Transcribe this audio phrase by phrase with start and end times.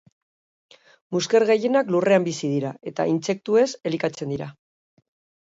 [1.15, 4.51] Musker gehienak lurrean bizi dira eta intsektuez elikatzen dira.